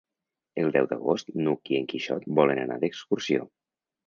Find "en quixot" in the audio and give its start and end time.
1.81-2.27